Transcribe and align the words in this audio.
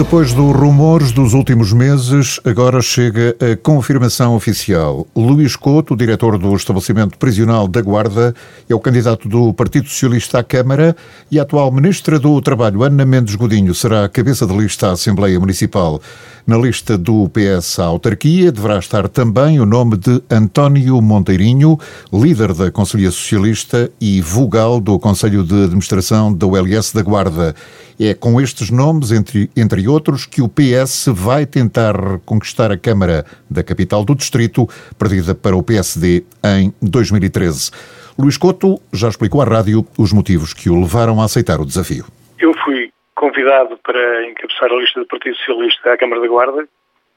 Depois 0.00 0.32
dos 0.32 0.56
rumores 0.56 1.12
dos 1.12 1.34
últimos 1.34 1.74
meses, 1.74 2.40
agora 2.42 2.80
chega 2.80 3.36
a 3.38 3.54
confirmação 3.54 4.34
oficial. 4.34 5.06
Luís 5.14 5.56
Couto, 5.56 5.94
diretor 5.94 6.38
do 6.38 6.56
estabelecimento 6.56 7.18
prisional 7.18 7.68
da 7.68 7.82
Guarda, 7.82 8.34
é 8.66 8.74
o 8.74 8.80
candidato 8.80 9.28
do 9.28 9.52
Partido 9.52 9.86
Socialista 9.90 10.38
à 10.38 10.42
Câmara 10.42 10.96
e 11.30 11.38
a 11.38 11.42
atual 11.42 11.70
ministra 11.70 12.18
do 12.18 12.40
Trabalho, 12.40 12.82
Ana 12.82 13.04
Mendes 13.04 13.34
Godinho, 13.34 13.74
será 13.74 14.06
a 14.06 14.08
cabeça 14.08 14.46
de 14.46 14.56
lista 14.56 14.88
à 14.88 14.92
Assembleia 14.92 15.38
Municipal. 15.38 16.00
Na 16.46 16.56
lista 16.56 16.96
do 16.96 17.28
PS 17.28 17.78
à 17.78 17.84
autarquia 17.84 18.50
deverá 18.50 18.78
estar 18.78 19.08
também 19.08 19.60
o 19.60 19.66
nome 19.66 19.96
de 19.96 20.22
António 20.30 21.00
Monteirinho, 21.00 21.78
líder 22.12 22.54
da 22.54 22.70
Conselhia 22.70 23.10
Socialista 23.10 23.90
e 24.00 24.20
vogal 24.20 24.80
do 24.80 24.98
Conselho 24.98 25.44
de 25.44 25.64
Administração 25.64 26.32
da 26.32 26.46
ULS 26.46 26.92
da 26.92 27.02
Guarda. 27.02 27.54
É 27.98 28.14
com 28.14 28.40
estes 28.40 28.70
nomes, 28.70 29.12
entre, 29.12 29.50
entre 29.54 29.86
outros, 29.86 30.24
que 30.24 30.40
o 30.40 30.48
PS 30.48 31.06
vai 31.12 31.44
tentar 31.44 32.18
conquistar 32.24 32.72
a 32.72 32.76
Câmara 32.76 33.26
da 33.48 33.62
capital 33.62 34.04
do 34.04 34.14
Distrito, 34.14 34.68
perdida 34.98 35.34
para 35.34 35.56
o 35.56 35.62
PSD 35.62 36.24
em 36.42 36.72
2013. 36.80 37.70
Luís 38.18 38.36
Couto 38.36 38.80
já 38.92 39.08
explicou 39.08 39.40
à 39.40 39.44
rádio 39.44 39.86
os 39.96 40.12
motivos 40.12 40.52
que 40.52 40.68
o 40.68 40.80
levaram 40.80 41.20
a 41.20 41.24
aceitar 41.26 41.60
o 41.60 41.66
desafio. 41.66 42.06
Eu 42.38 42.52
fui 42.64 42.89
convidado 43.20 43.76
para 43.84 44.26
encabeçar 44.26 44.72
a 44.72 44.76
lista 44.76 44.98
do 44.98 45.06
Partido 45.06 45.36
Socialista 45.36 45.92
à 45.92 45.98
Câmara 45.98 46.22
da 46.22 46.26
Guarda, 46.26 46.66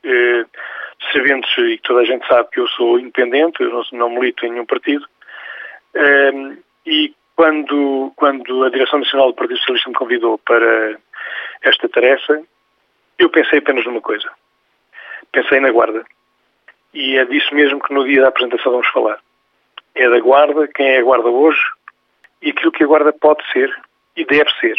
eh, 0.03 0.45
sabendo-se, 1.13 1.61
e 1.61 1.77
toda 1.77 2.01
a 2.01 2.03
gente 2.03 2.27
sabe 2.27 2.49
que 2.51 2.59
eu 2.59 2.67
sou 2.67 2.99
independente, 2.99 3.63
eu 3.63 3.69
não, 3.69 3.83
não 3.93 4.09
milito 4.09 4.45
em 4.45 4.51
nenhum 4.51 4.65
partido, 4.65 5.07
eh, 5.95 6.57
e 6.85 7.13
quando, 7.37 8.11
quando 8.17 8.65
a 8.65 8.69
Direção 8.69 8.99
Nacional 8.99 9.27
do 9.29 9.35
Partido 9.35 9.57
Socialista 9.59 9.89
me 9.89 9.95
convidou 9.95 10.37
para 10.39 10.97
esta 11.61 11.87
tarefa, 11.87 12.41
eu 13.17 13.29
pensei 13.29 13.59
apenas 13.59 13.85
numa 13.85 14.01
coisa. 14.01 14.29
Pensei 15.31 15.61
na 15.61 15.71
Guarda. 15.71 16.03
E 16.93 17.17
é 17.17 17.23
disso 17.23 17.55
mesmo 17.55 17.79
que 17.79 17.93
no 17.93 18.03
dia 18.03 18.23
da 18.23 18.27
apresentação 18.27 18.73
vamos 18.73 18.89
falar. 18.89 19.19
É 19.95 20.09
da 20.09 20.19
Guarda, 20.19 20.67
quem 20.67 20.85
é 20.85 20.99
a 20.99 21.03
Guarda 21.03 21.29
hoje 21.29 21.61
e 22.41 22.49
aquilo 22.49 22.73
que 22.73 22.83
a 22.83 22.87
Guarda 22.87 23.13
pode 23.13 23.41
ser 23.53 23.73
e 24.17 24.25
deve 24.25 24.51
ser. 24.59 24.75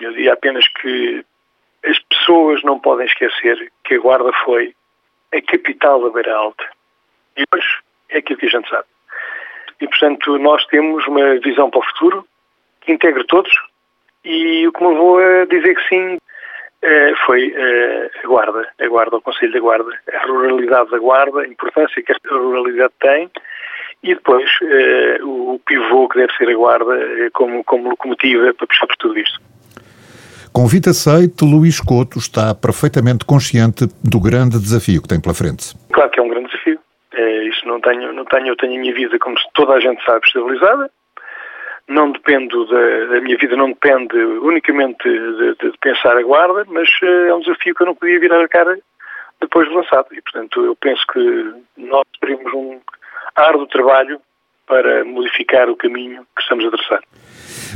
Eu 0.00 0.12
diria 0.12 0.32
apenas 0.32 0.66
que 0.68 1.24
as 1.84 1.98
pessoas 1.98 2.62
não 2.62 2.78
podem 2.78 3.06
esquecer 3.06 3.70
que 3.84 3.94
a 3.94 3.98
Guarda 3.98 4.32
foi 4.44 4.74
a 5.32 5.42
capital 5.42 6.02
da 6.02 6.10
Beira 6.10 6.34
Alta. 6.34 6.64
E 7.36 7.44
hoje 7.54 7.68
é 8.10 8.18
aquilo 8.18 8.38
que 8.38 8.46
a 8.46 8.50
gente 8.50 8.68
sabe. 8.68 8.86
E, 9.80 9.88
portanto, 9.88 10.38
nós 10.38 10.64
temos 10.66 11.06
uma 11.06 11.38
visão 11.40 11.70
para 11.70 11.80
o 11.80 11.84
futuro 11.84 12.26
que 12.80 12.92
integre 12.92 13.24
todos 13.26 13.50
e 14.24 14.66
o 14.66 14.72
que 14.72 14.82
me 14.82 14.90
levou 14.90 15.18
a 15.18 15.44
dizer 15.44 15.74
que 15.74 15.88
sim 15.88 16.18
eh, 16.82 17.14
foi 17.26 17.52
eh, 17.56 18.10
a 18.22 18.26
Guarda, 18.26 18.68
a 18.78 18.86
Guarda, 18.86 19.16
o 19.16 19.20
Conselho 19.20 19.52
da 19.52 19.60
Guarda, 19.60 19.90
a 20.12 20.26
ruralidade 20.26 20.90
da 20.90 20.98
Guarda, 20.98 21.40
a 21.40 21.46
importância 21.46 22.02
que 22.02 22.12
esta 22.12 22.28
ruralidade 22.28 22.92
tem 23.00 23.30
e 24.02 24.14
depois 24.14 24.50
eh, 24.62 25.18
o 25.22 25.58
pivô 25.66 26.08
que 26.08 26.18
deve 26.18 26.32
ser 26.36 26.48
a 26.50 26.54
Guarda 26.54 26.94
como, 27.32 27.64
como 27.64 27.90
locomotiva 27.90 28.52
para 28.54 28.66
puxar 28.66 28.86
por 28.86 28.96
tudo 28.96 29.18
isto. 29.18 29.40
Convite 30.54 30.88
aceito, 30.88 31.44
Luís 31.44 31.80
Couto 31.80 32.16
está 32.16 32.54
perfeitamente 32.54 33.24
consciente 33.24 33.88
do 34.04 34.20
grande 34.20 34.56
desafio 34.56 35.02
que 35.02 35.08
tem 35.08 35.20
pela 35.20 35.34
frente. 35.34 35.74
Claro 35.92 36.08
que 36.10 36.20
é 36.20 36.22
um 36.22 36.28
grande 36.28 36.46
desafio. 36.46 36.78
É, 37.12 37.48
isso 37.48 37.66
não 37.66 37.80
tenho, 37.80 38.12
não 38.12 38.24
tenho, 38.24 38.46
eu 38.46 38.56
tenho 38.56 38.76
a 38.76 38.78
minha 38.78 38.94
vida, 38.94 39.18
como 39.18 39.34
toda 39.52 39.72
a 39.72 39.80
gente 39.80 40.00
sabe, 40.04 40.24
estabilizada. 40.24 40.88
Não 41.88 42.12
dependo 42.12 42.66
da, 42.66 43.20
minha 43.20 43.36
vida, 43.36 43.56
não 43.56 43.70
depende 43.70 44.16
unicamente 44.16 45.02
de, 45.02 45.54
de, 45.56 45.72
de, 45.72 45.78
pensar 45.78 46.16
a 46.16 46.22
guarda, 46.22 46.64
mas 46.68 46.88
eh, 47.02 47.28
é 47.30 47.34
um 47.34 47.40
desafio 47.40 47.74
que 47.74 47.82
eu 47.82 47.86
não 47.88 47.94
podia 47.96 48.20
virar 48.20 48.40
a 48.40 48.48
cara 48.48 48.78
depois 49.40 49.68
de 49.68 49.74
lançado. 49.74 50.06
E, 50.12 50.22
portanto, 50.22 50.64
eu 50.64 50.76
penso 50.76 51.04
que 51.12 51.54
nós 51.76 52.04
teremos 52.20 52.52
um 52.54 52.78
árduo 53.34 53.66
trabalho 53.66 54.20
para 54.66 55.04
modificar 55.04 55.68
o 55.68 55.76
caminho 55.76 56.22
que 56.36 56.42
estamos 56.42 56.64
a 56.64 56.70
traçar. 56.70 57.00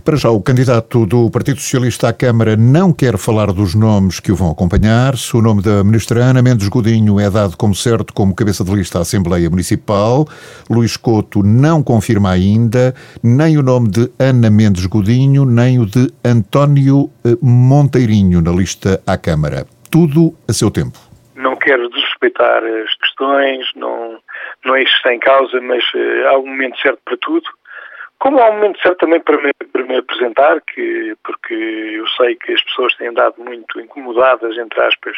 Para 0.05 0.17
já, 0.17 0.31
o 0.31 0.41
candidato 0.41 1.05
do 1.07 1.31
Partido 1.31 1.61
Socialista 1.61 2.09
à 2.09 2.13
Câmara 2.13 2.57
não 2.57 2.93
quer 2.93 3.19
falar 3.19 3.53
dos 3.53 3.75
nomes 3.75 4.21
que 4.21 4.31
o 4.31 4.37
vão 4.37 4.51
acompanhar. 4.51 5.17
Se 5.17 5.37
o 5.37 5.43
nome 5.43 5.63
da 5.63 5.83
ministra 5.83 6.21
Ana 6.21 6.41
Mendes 6.41 6.69
Godinho 6.69 7.19
é 7.19 7.29
dado 7.29 7.57
como 7.57 7.75
certo 7.75 8.15
como 8.15 8.35
cabeça 8.35 8.65
de 8.65 8.73
lista 8.73 8.99
à 8.99 9.03
Assembleia 9.03 9.51
Municipal, 9.51 10.27
Luís 10.71 10.97
Couto 10.97 11.43
não 11.43 11.83
confirma 11.83 12.31
ainda 12.31 12.95
nem 13.23 13.59
o 13.59 13.63
nome 13.63 13.89
de 13.89 14.11
Ana 14.19 14.51
Mendes 14.51 14.87
Godinho, 14.87 15.45
nem 15.45 15.79
o 15.79 15.87
de 15.87 16.13
António 16.25 17.11
eh, 17.25 17.37
Monteirinho 17.43 18.41
na 18.41 18.53
lista 18.53 19.03
à 19.07 19.17
Câmara. 19.17 19.67
Tudo 19.91 20.35
a 20.49 20.53
seu 20.53 20.71
tempo. 20.71 20.99
Não 21.35 21.57
quero 21.57 21.89
desrespeitar 21.91 22.63
as 22.63 22.95
questões, 22.97 23.67
não, 23.77 24.19
não 24.65 24.77
é 24.77 24.83
isso 24.83 25.09
em 25.09 25.19
causa, 25.19 25.61
mas 25.61 25.85
uh, 25.95 26.29
há 26.29 26.39
um 26.39 26.47
momento 26.47 26.81
certo 26.81 27.01
para 27.05 27.17
tudo. 27.19 27.49
Como 28.19 28.41
há 28.41 28.51
um 28.51 28.55
momento 28.55 28.81
certo 28.81 28.99
também 28.99 29.21
para 29.21 29.41
me, 29.41 29.53
para 29.73 29.85
me 29.85 29.97
apresentar, 29.97 30.61
que, 30.63 31.17
porque 31.23 31.55
eu 31.55 32.07
sei 32.09 32.35
que 32.37 32.53
as 32.53 32.63
pessoas 32.65 32.95
têm 32.97 33.09
andado 33.09 33.37
muito 33.39 33.81
incomodadas, 33.81 34.57
entre 34.59 34.81
aspas, 34.83 35.17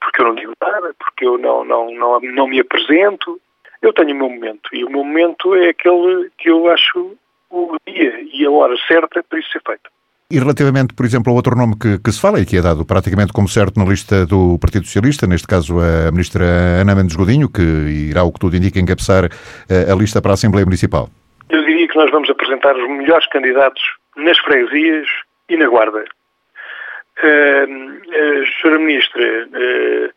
porque 0.00 0.20
eu 0.20 0.26
não 0.26 0.34
digo 0.34 0.52
nada, 0.60 0.92
porque 0.98 1.24
eu 1.24 1.38
não, 1.38 1.64
não, 1.64 1.94
não, 1.94 2.20
não 2.20 2.46
me 2.48 2.60
apresento. 2.60 3.40
Eu 3.80 3.92
tenho 3.92 4.12
o 4.12 4.18
meu 4.18 4.28
momento 4.28 4.68
e 4.72 4.84
o 4.84 4.90
meu 4.90 5.04
momento 5.04 5.54
é 5.54 5.68
aquele 5.68 6.30
que 6.38 6.50
eu 6.50 6.68
acho 6.70 7.16
o 7.50 7.76
dia 7.86 8.20
e 8.32 8.44
a 8.44 8.50
hora 8.50 8.74
certa 8.88 9.22
para 9.22 9.38
isso 9.38 9.50
ser 9.50 9.62
feito. 9.64 9.90
E 10.32 10.38
relativamente, 10.38 10.94
por 10.94 11.04
exemplo, 11.04 11.28
ao 11.28 11.36
outro 11.36 11.54
nome 11.54 11.74
que, 11.78 11.98
que, 11.98 12.10
se 12.10 12.18
fala 12.18 12.40
e 12.40 12.46
que 12.46 12.56
é 12.56 12.62
dado 12.62 12.86
praticamente 12.86 13.34
como 13.34 13.46
certo 13.46 13.78
na 13.78 13.84
lista 13.84 14.24
do 14.24 14.58
Partido 14.58 14.86
Socialista, 14.86 15.26
neste 15.26 15.46
caso 15.46 15.78
a 15.78 16.10
ministra 16.10 16.46
Ana 16.80 16.94
Mendes 16.94 17.14
Godinho, 17.14 17.52
que 17.52 17.60
irá, 18.08 18.22
o 18.22 18.32
que 18.32 18.40
tudo 18.40 18.56
indica, 18.56 18.80
encabeçar 18.80 19.26
a, 19.26 19.92
a 19.92 19.94
lista 19.94 20.22
para 20.22 20.30
a 20.30 20.38
Assembleia 20.40 20.64
Municipal. 20.64 21.10
Eu 21.50 21.62
diria 21.66 21.86
que 21.86 21.98
nós 21.98 22.10
vamos 22.10 22.30
apresentar 22.30 22.74
os 22.74 22.88
melhores 22.88 23.26
candidatos 23.28 23.82
nas 24.16 24.38
freguesias 24.38 25.06
e 25.50 25.56
na 25.58 25.68
Guarda. 25.68 26.02
Uh, 27.22 28.00
a 28.08 28.42
Sra. 28.44 28.78
Ministra, 28.78 29.48
uh, 29.52 30.10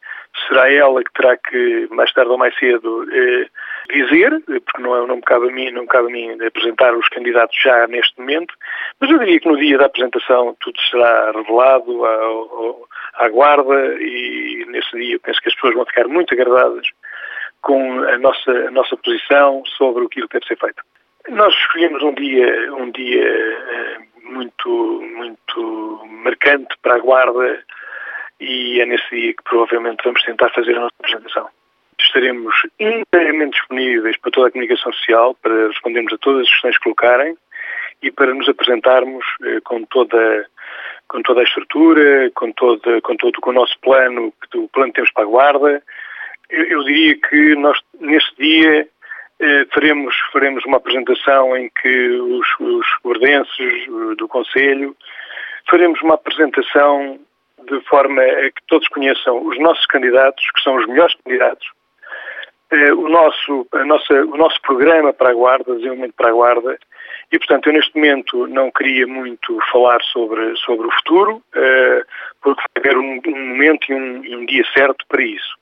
será 0.48 0.72
ela 0.72 1.04
que 1.04 1.12
terá 1.12 1.36
que, 1.36 1.90
mais 1.92 2.14
tarde 2.14 2.31
ou 2.31 2.38
mais 2.38 2.58
cedo, 2.58 3.04
uh, 3.04 3.46
dizer, 3.90 4.41
porque 4.46 4.81
não, 4.81 4.96
é, 4.96 5.07
não, 5.07 5.16
me 5.18 5.22
cabe 5.22 5.50
a 5.50 5.51
mim, 5.51 5.72
não 5.72 5.84
me 5.84 5.88
cabe 5.88 6.07
a 6.07 6.12
mim 6.12 6.46
apresentar 6.46 6.96
os 6.96 7.07
candidatos 7.09 7.57
já 7.62 7.88
neste 7.88 8.19
momento, 8.19 8.53
mas 9.00 9.09
eu 9.09 9.19
diria 9.19 9.40
que 9.40 9.47
no 9.47 9.57
dia 9.57 9.78
da 9.78 9.85
apresentação 9.85 10.56
tudo 10.59 10.79
será 10.90 11.31
revelado 11.31 12.06
à, 12.06 13.29
Guarda 13.29 13.95
e 14.00 14.66
nesse 14.69 14.91
dia 14.97 15.16
eu 15.16 15.19
penso 15.19 15.41
que 15.41 15.50
as 15.50 15.56
pessoas 15.56 15.75
vão 15.75 15.85
ficar 15.85 16.07
muito 16.07 16.34
agradadas 16.34 16.88
com 17.62 18.00
a 18.03 18.18
nossa, 18.18 18.51
a 18.51 18.72
nossa 18.72 18.95
posição 18.97 19.63
sobre 19.78 20.06
aquilo 20.06 20.28
que 20.28 20.40
deve 20.40 20.47
ser 20.47 20.57
feito. 20.57 20.84
Nós 21.29 21.53
escolhemos 21.53 22.03
um 22.03 22.13
dia, 22.13 22.74
um 22.75 22.91
dia 22.91 23.28
eh, 23.28 23.97
muito, 24.24 25.01
muito 25.16 26.01
marcante 26.24 26.75
para 26.81 26.95
a 26.95 27.00
Guarda 27.00 27.63
e 28.40 28.79
é 28.79 28.85
nesse 28.85 29.09
dia 29.09 29.34
que 29.34 29.44
provavelmente 29.44 30.03
vamos 30.03 30.22
tentar 30.24 30.50
fazer 30.51 30.75
a 30.78 30.81
nossa 30.81 30.95
apresentação. 31.00 31.50
Estaremos 32.00 32.53
inteiramente 32.79 33.53
disponíveis 33.53 34.17
para 34.17 34.31
toda 34.31 34.47
a 34.47 34.51
comunicação 34.51 34.91
social, 34.94 35.35
para 35.41 35.67
respondermos 35.67 36.13
a 36.13 36.17
todas 36.17 36.41
as 36.41 36.50
questões 36.50 36.78
que 36.78 36.83
colocarem 36.83 37.38
e 38.01 38.11
para 38.11 38.33
nos 38.33 38.47
apresentarmos 38.50 39.25
eh, 39.44 39.59
com 39.63 39.83
toda 39.85 40.47
com 41.07 41.22
toda 41.22 41.41
a 41.41 41.44
estrutura, 41.44 42.31
com 42.33 42.51
todo, 42.51 43.01
com 43.01 43.16
todo 43.16 43.39
com 43.39 43.51
o 43.51 43.53
nosso 43.53 43.79
plano, 43.79 44.33
o 44.56 44.67
plano 44.69 44.91
que 44.91 44.95
temos 44.95 45.11
para 45.11 45.23
a 45.23 45.28
guarda. 45.28 45.83
Eu, 46.50 46.63
eu 46.66 46.83
diria 46.83 47.16
que 47.16 47.56
nós, 47.56 47.79
nesse 48.00 48.35
dia, 48.38 48.88
eh, 49.39 49.66
faremos, 49.73 50.16
faremos 50.31 50.66
uma 50.66 50.77
apresentação 50.77 51.56
em 51.56 51.69
que 51.81 52.09
os, 52.09 52.47
os 52.59 52.85
guardenses 53.03 53.59
eh, 53.59 54.16
do 54.17 54.27
Conselho 54.27 54.95
faremos 55.69 56.01
uma 56.01 56.16
apresentação 56.16 57.19
de 57.67 57.81
forma 57.81 58.22
a 58.22 58.51
que 58.51 58.62
todos 58.67 58.88
conheçam 58.89 59.45
os 59.45 59.59
nossos 59.59 59.86
candidatos, 59.88 60.44
que 60.51 60.62
são 60.62 60.75
os 60.75 60.88
melhores 60.88 61.15
candidatos, 61.24 61.68
o, 62.71 63.09
nosso, 63.09 63.67
a 63.71 63.85
nossa, 63.85 64.13
o 64.13 64.38
nosso 64.38 64.62
programa 64.62 65.13
para 65.13 65.29
a 65.29 65.33
Guarda, 65.33 65.75
desenvolvimento 65.75 66.13
para 66.15 66.29
a 66.29 66.33
Guarda, 66.33 66.77
e 67.31 67.38
portanto 67.38 67.67
eu 67.67 67.73
neste 67.73 67.95
momento 67.95 68.47
não 68.47 68.71
queria 68.71 69.06
muito 69.07 69.59
falar 69.71 70.01
sobre, 70.03 70.56
sobre 70.57 70.88
o 70.88 70.91
futuro, 70.91 71.41
porque 72.41 72.62
vai 72.75 72.83
haver 72.83 72.97
um, 72.97 73.21
um 73.27 73.47
momento 73.50 73.91
e 73.91 73.95
um, 73.95 74.39
um 74.39 74.45
dia 74.45 74.63
certo 74.73 75.06
para 75.07 75.23
isso 75.23 75.56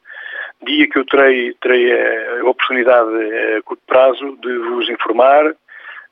dia 0.63 0.87
que 0.87 0.97
eu 0.97 1.05
terei, 1.05 1.53
terei 1.61 1.91
a 2.39 2.45
oportunidade 2.45 3.09
a 3.57 3.61
curto 3.63 3.83
prazo 3.85 4.37
de 4.41 4.57
vos 4.59 4.89
informar 4.89 5.53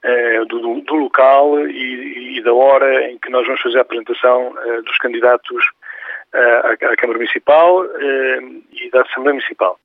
eh, 0.03 0.45
do, 0.45 0.81
do, 0.81 0.95
local 0.95 1.67
e, 1.67 2.37
e, 2.37 2.41
da 2.43 2.53
hora 2.53 3.09
em 3.09 3.17
que 3.19 3.29
nós 3.29 3.45
vamos 3.45 3.61
fazer 3.61 3.77
a 3.77 3.81
apresentação 3.81 4.53
eh, 4.57 4.81
dos 4.81 4.97
candidatos 4.97 5.63
eh, 6.33 6.77
à, 6.81 6.91
à, 6.91 6.95
Câmara 6.95 7.19
Municipal 7.19 7.85
e 8.73 8.89
da 8.91 9.01
Assembleia 9.01 9.35
Municipal. 9.35 9.79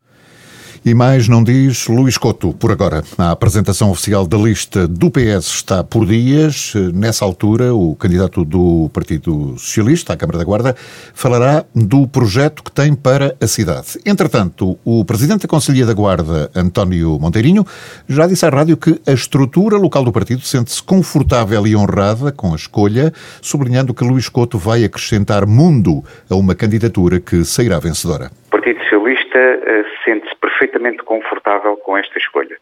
E 0.86 0.94
mais 0.94 1.26
não 1.26 1.42
diz 1.42 1.88
Luís 1.88 2.16
Couto, 2.16 2.52
por 2.52 2.70
agora. 2.70 3.02
A 3.18 3.32
apresentação 3.32 3.90
oficial 3.90 4.24
da 4.24 4.36
lista 4.36 4.86
do 4.86 5.10
PS 5.10 5.46
está 5.48 5.82
por 5.82 6.06
dias. 6.06 6.74
Nessa 6.94 7.24
altura, 7.24 7.74
o 7.74 7.96
candidato 7.96 8.44
do 8.44 8.88
Partido 8.92 9.58
Socialista 9.58 10.12
à 10.12 10.16
Câmara 10.16 10.38
da 10.38 10.44
Guarda 10.44 10.76
falará 11.12 11.64
do 11.74 12.06
projeto 12.06 12.62
que 12.62 12.70
tem 12.70 12.94
para 12.94 13.34
a 13.40 13.48
cidade. 13.48 13.98
Entretanto, 14.06 14.78
o 14.84 15.04
Presidente 15.04 15.42
da 15.42 15.48
Conselhia 15.48 15.84
da 15.84 15.92
Guarda, 15.92 16.52
António 16.54 17.18
Monteirinho, 17.18 17.66
já 18.08 18.28
disse 18.28 18.46
à 18.46 18.48
rádio 18.48 18.76
que 18.76 19.00
a 19.08 19.12
estrutura 19.12 19.76
local 19.76 20.04
do 20.04 20.12
partido 20.12 20.42
sente-se 20.42 20.80
confortável 20.80 21.66
e 21.66 21.74
honrada 21.74 22.30
com 22.30 22.52
a 22.52 22.56
escolha, 22.56 23.12
sublinhando 23.42 23.92
que 23.92 24.04
Luís 24.04 24.28
Couto 24.28 24.56
vai 24.56 24.84
acrescentar 24.84 25.46
mundo 25.46 26.04
a 26.30 26.36
uma 26.36 26.54
candidatura 26.54 27.18
que 27.18 27.44
sairá 27.44 27.80
vencedora. 27.80 28.30
Partido 28.52 28.78
Socialista 28.84 29.15
uh, 29.36 30.04
sente-se 30.04 30.34
perfeitamente 30.36 31.02
confortável 31.02 31.76
com 31.76 31.96
esta 31.96 32.18
escolha. 32.18 32.56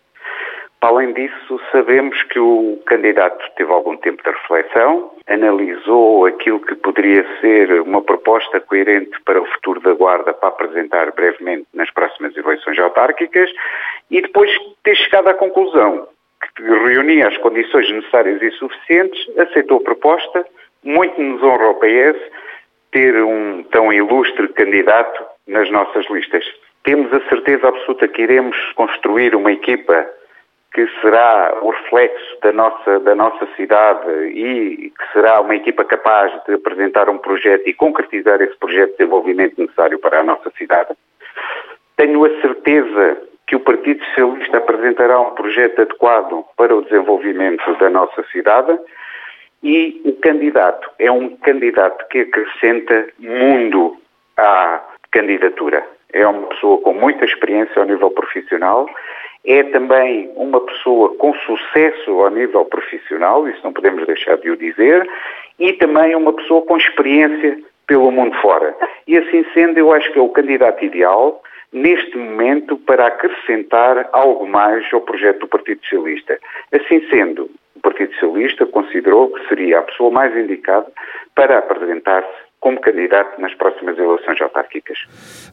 Além 0.81 1.15
disso, 1.15 1.59
sabemos 1.73 2.23
que 2.25 2.39
o 2.39 2.79
candidato 2.85 3.43
teve 3.57 3.73
algum 3.73 3.97
tempo 3.97 4.23
de 4.23 4.29
reflexão, 4.31 5.13
analisou 5.27 6.27
aquilo 6.27 6.61
que 6.61 6.75
poderia 6.75 7.25
ser 7.41 7.81
uma 7.81 8.03
proposta 8.03 8.61
coerente 8.61 9.19
para 9.25 9.41
o 9.41 9.47
futuro 9.47 9.81
da 9.81 9.95
Guarda 9.95 10.35
para 10.35 10.51
apresentar 10.51 11.11
brevemente 11.13 11.67
nas 11.73 11.91
próximas 11.91 12.37
eleições 12.37 12.79
autárquicas 12.79 13.51
e 14.11 14.21
depois 14.21 14.51
ter 14.83 14.95
chegado 14.97 15.29
à 15.29 15.35
conclusão 15.35 16.07
que 16.55 16.63
reunia 16.63 17.29
as 17.29 17.39
condições 17.39 17.91
necessárias 17.91 18.43
e 18.43 18.51
suficientes, 18.53 19.39
aceitou 19.39 19.79
a 19.79 19.85
proposta, 19.85 20.47
muito 20.83 21.21
nos 21.21 21.43
honra 21.43 21.65
ao 21.65 21.75
PS 21.77 22.21
ter 22.93 23.17
um 23.25 23.63
tão 23.65 23.93
ilustre 23.93 24.49
candidato 24.49 25.25
nas 25.49 25.71
nossas 25.71 26.09
listas 26.11 26.45
temos 26.85 27.13
a 27.13 27.29
certeza 27.29 27.69
absoluta 27.69 28.07
que 28.07 28.23
iremos 28.23 28.57
construir 28.75 29.35
uma 29.35 29.51
equipa 29.51 30.07
que 30.73 30.87
será 31.01 31.59
o 31.63 31.71
reflexo 31.71 32.41
da 32.43 32.53
nossa, 32.53 33.01
da 33.01 33.15
nossa 33.15 33.47
cidade 33.57 34.11
e 34.29 34.91
que 34.91 35.13
será 35.13 35.41
uma 35.41 35.55
equipa 35.55 35.85
capaz 35.85 36.33
de 36.45 36.55
apresentar 36.55 37.09
um 37.09 37.17
projeto 37.17 37.67
e 37.67 37.73
concretizar 37.73 38.43
esse 38.43 38.57
projeto 38.59 38.91
de 38.91 38.99
desenvolvimento 38.99 39.59
necessário 39.59 39.99
para 39.99 40.21
a 40.21 40.23
nossa 40.23 40.51
cidade. 40.59 40.91
Tenho 41.97 42.25
a 42.25 42.41
certeza 42.41 43.19
que 43.47 43.57
o 43.57 43.61
Partido 43.61 44.05
Socialista 44.07 44.59
apresentará 44.59 45.21
um 45.21 45.35
projeto 45.35 45.81
adequado 45.81 46.45
para 46.57 46.75
o 46.75 46.83
desenvolvimento 46.83 47.73
da 47.79 47.89
nossa 47.89 48.23
cidade 48.25 48.79
e 49.63 50.03
o 50.05 50.13
candidato 50.15 50.91
é 50.99 51.11
um 51.11 51.37
candidato 51.37 52.07
que 52.09 52.21
acrescenta 52.21 53.09
mundo 53.19 53.97
à 54.37 54.83
candidatura 55.11 55.94
é 56.15 56.27
uma 56.27 56.47
pessoa 56.47 56.79
com 56.79 56.95
muita 56.95 57.25
experiência 57.25 57.83
ao 57.83 57.87
nível 57.87 58.11
profissional, 58.11 58.89
é 59.45 59.63
também 59.65 60.31
uma 60.37 60.61
pessoa 60.61 61.15
com 61.17 61.35
sucesso 61.35 62.11
ao 62.21 62.31
nível 62.31 62.65
profissional, 62.65 63.47
isso 63.49 63.61
não 63.63 63.73
podemos 63.73 64.07
deixar 64.07 64.39
de 64.39 64.51
o 64.51 64.57
dizer, 64.57 65.07
e 65.59 65.73
também 65.75 66.15
uma 66.15 66.33
pessoa 66.33 66.63
com 66.63 66.77
experiência 66.77 67.59
pelo 67.87 68.11
mundo 68.11 68.35
fora. 68.41 68.75
E 69.07 69.19
assim 69.19 69.45
sendo, 69.53 69.79
eu 69.79 69.93
acho 69.93 70.11
que 70.13 70.19
é 70.19 70.23
o 70.23 70.31
candidato 70.31 70.83
ideal 70.85 71.43
neste 71.73 72.17
momento 72.17 72.77
para 72.79 73.09
acrescentar 73.09 74.09
algo 74.13 74.47
mais 74.47 74.91
ao 74.93 75.01
projeto 75.01 75.41
do 75.41 75.49
Partido 75.49 75.81
Socialista. 75.83 76.39
Assim 76.73 77.05
sendo, 77.11 77.51
o 77.75 77.81
Partido 77.81 78.15
Socialista 78.15 78.65
considerou 78.65 79.31
que 79.33 79.49
seria 79.49 79.81
a 79.81 79.83
pessoa 79.83 80.11
mais 80.11 80.35
indicada 80.37 80.87
para 81.35 81.59
apresentar-se 81.59 82.44
como 82.65 82.81
candidato 82.81 83.39
nas 83.39 83.53
próximas 83.55 83.99
eleições 83.99 84.41
autárquicas. 84.41 84.97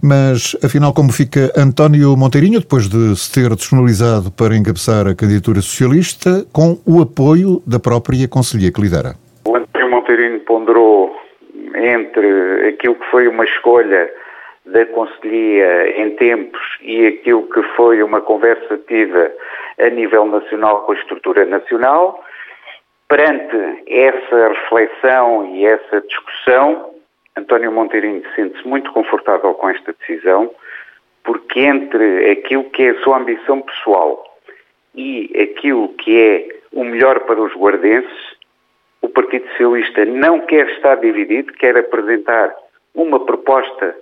Mas, 0.02 0.56
afinal, 0.64 0.94
como 0.94 1.12
fica 1.12 1.52
António 1.58 2.16
Monteirinho, 2.16 2.62
depois 2.62 2.88
de 2.88 3.20
se 3.20 3.30
ter 3.34 3.54
disponibilizado 3.54 4.32
para 4.32 4.56
encabeçar 4.56 5.06
a 5.06 5.14
candidatura 5.14 5.60
socialista, 5.60 6.46
com 6.54 6.80
o 6.88 7.02
apoio 7.02 7.62
da 7.68 7.82
própria 7.82 8.30
Conselhia 8.30 8.72
que 8.72 8.80
lidera? 8.80 9.16
O 9.46 9.58
António 9.58 9.92
Monteirinho 9.92 10.40
ponderou 10.46 11.14
entre 11.76 12.70
aquilo 12.70 12.96
que 12.96 13.06
foi 13.12 13.28
uma 13.28 13.44
escolha 13.44 14.10
da 14.68 14.86
Conselhia 14.86 16.02
em 16.02 16.16
tempos 16.16 16.62
e 16.82 17.08
aquilo 17.08 17.44
que 17.50 17.62
foi 17.76 18.02
uma 18.02 18.22
conversa 18.22 18.80
tida 18.88 19.34
a 19.82 19.90
nível 19.90 20.26
nacional 20.28 20.86
com 20.86 20.94
a 20.94 20.96
estrutura 20.96 21.44
nacional. 21.44 22.24
Perante 23.10 23.84
essa 23.88 24.48
reflexão 24.48 25.54
e 25.54 25.66
essa 25.66 26.00
discussão, 26.08 26.92
António 27.36 27.72
Monteirinho 27.72 28.24
sente-se 28.36 28.68
muito 28.68 28.92
confortável 28.92 29.54
com 29.54 29.70
esta 29.70 29.94
decisão, 29.94 30.52
porque 31.24 31.62
entre 31.62 32.32
aquilo 32.32 32.66
que 32.66 32.84
é 32.84 32.90
a 32.90 33.00
sua 33.02 33.18
ambição 33.18 33.62
pessoal 33.62 34.24
e 34.96 35.32
aquilo 35.40 35.90
que 35.90 36.20
é 36.20 36.50
o 36.74 36.84
melhor 36.84 37.22
para 37.22 37.42
os 37.42 37.54
guardenses, 37.54 38.36
o 39.02 39.10
Partido 39.10 39.48
Socialista 39.50 40.06
não 40.06 40.42
quer 40.42 40.70
estar 40.70 40.96
dividido, 40.96 41.54
quer 41.54 41.78
apresentar 41.78 42.54
uma 42.94 43.20
proposta 43.26 43.96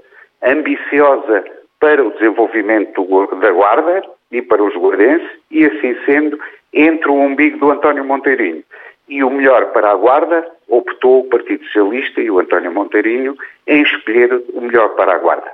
ambiciosa 0.44 1.44
para 1.80 2.04
o 2.04 2.12
desenvolvimento 2.12 3.06
da 3.40 3.52
Guarda 3.52 4.04
e 4.32 4.42
para 4.42 4.64
os 4.64 4.76
guardenses, 4.76 5.30
e 5.50 5.66
assim 5.66 5.96
sendo, 6.06 6.40
entre 6.74 7.10
o 7.10 7.16
umbigo 7.16 7.58
do 7.58 7.72
António 7.72 8.04
Monteirinho 8.04 8.64
e 9.10 9.24
o 9.24 9.30
melhor 9.30 9.72
para 9.74 9.92
a 9.92 9.96
Guarda, 9.96 10.48
optou 10.68 11.22
o 11.22 11.30
Partido 11.30 11.64
Socialista 11.66 12.22
e 12.22 12.30
o 12.30 12.40
António 12.40 12.72
Monteirinho 12.72 13.36
em 13.68 13.82
escolher 13.82 14.42
o 14.54 14.62
melhor 14.62 14.90
para 14.90 15.16
a 15.16 15.18
Guarda. 15.18 15.52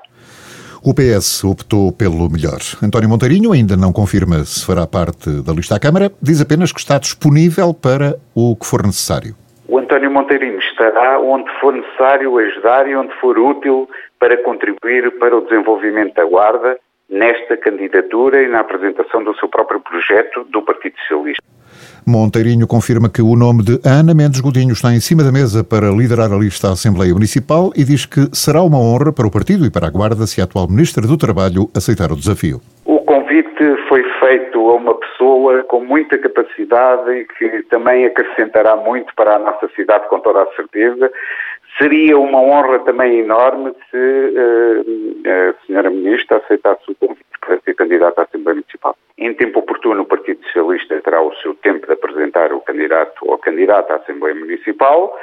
O 0.83 0.93
PS 0.93 1.43
optou 1.43 1.91
pelo 1.91 2.29
melhor. 2.29 2.59
António 2.83 3.09
Monteirinho 3.09 3.51
ainda 3.51 3.75
não 3.75 3.91
confirma 3.91 4.43
se 4.45 4.63
fará 4.63 4.85
parte 4.85 5.41
da 5.41 5.51
lista 5.51 5.75
à 5.75 5.79
Câmara, 5.79 6.11
diz 6.21 6.39
apenas 6.39 6.71
que 6.71 6.79
está 6.79 6.99
disponível 6.99 7.73
para 7.73 8.19
o 8.35 8.55
que 8.55 8.67
for 8.67 8.85
necessário. 8.85 9.33
O 9.67 9.79
António 9.79 10.11
Monteirinho 10.11 10.59
estará 10.59 11.19
onde 11.19 11.49
for 11.59 11.73
necessário 11.73 12.37
ajudar 12.37 12.87
e 12.87 12.95
onde 12.95 13.11
for 13.15 13.39
útil 13.39 13.89
para 14.19 14.37
contribuir 14.43 15.17
para 15.17 15.35
o 15.35 15.41
desenvolvimento 15.41 16.13
da 16.13 16.25
Guarda 16.25 16.77
nesta 17.09 17.57
candidatura 17.57 18.43
e 18.43 18.47
na 18.47 18.59
apresentação 18.59 19.23
do 19.23 19.35
seu 19.37 19.49
próprio 19.49 19.79
projeto 19.79 20.43
do 20.43 20.61
Partido 20.61 20.97
Socialista. 20.99 21.43
Monteirinho 22.07 22.67
confirma 22.67 23.09
que 23.09 23.21
o 23.21 23.35
nome 23.35 23.63
de 23.63 23.79
Ana 23.83 24.13
Mendes 24.13 24.39
Godinho 24.39 24.73
está 24.73 24.93
em 24.93 24.99
cima 24.99 25.23
da 25.23 25.31
mesa 25.31 25.63
para 25.63 25.89
liderar 25.89 26.31
a 26.31 26.37
lista 26.37 26.67
à 26.67 26.71
Assembleia 26.73 27.11
Municipal 27.13 27.71
e 27.75 27.83
diz 27.83 28.05
que 28.05 28.29
será 28.31 28.61
uma 28.61 28.77
honra 28.77 29.11
para 29.11 29.25
o 29.25 29.31
partido 29.31 29.65
e 29.65 29.71
para 29.71 29.87
a 29.87 29.89
Guarda 29.89 30.27
se 30.27 30.39
a 30.39 30.43
atual 30.43 30.67
Ministra 30.69 31.07
do 31.07 31.17
Trabalho 31.17 31.67
aceitar 31.75 32.11
o 32.11 32.15
desafio. 32.15 32.61
O 32.85 32.99
convite 32.99 33.63
foi 33.89 34.03
feito 34.19 34.59
a 34.69 34.75
uma 34.75 34.93
pessoa 34.93 35.63
com 35.63 35.83
muita 35.83 36.15
capacidade 36.19 37.09
e 37.11 37.25
que 37.25 37.63
também 37.71 38.05
acrescentará 38.05 38.75
muito 38.75 39.11
para 39.15 39.37
a 39.37 39.39
nossa 39.39 39.67
cidade, 39.75 40.07
com 40.07 40.19
toda 40.19 40.43
a 40.43 40.55
certeza. 40.55 41.11
Seria 41.79 42.19
uma 42.19 42.39
honra 42.39 42.79
também 42.79 43.19
enorme 43.19 43.71
se 43.89 43.97
uh, 43.97 45.23
a 45.25 45.65
senhora 45.65 45.89
Ministra 45.89 46.37
aceitasse 46.37 46.83
o 46.87 46.95
convite 46.95 47.25
para 47.41 47.59
ser 47.61 47.73
candidata 47.73 48.21
à 48.21 48.23
Assembleia 48.25 48.55
Municipal. 48.55 48.95
Em 49.17 49.33
tempo 49.33 49.59
oportuno, 49.59 50.01
o 50.01 50.05
Partido 50.05 50.43
Socialista 50.45 50.99
terá 51.01 51.21
o 51.21 51.33
seu 51.37 51.53
tempo 51.55 51.87
de 51.87 51.93
apresentar 51.93 52.51
o 52.51 52.59
candidato 52.59 53.15
ou 53.21 53.37
candidata 53.37 53.93
à 53.93 53.95
Assembleia 53.97 54.35
Municipal 54.35 55.17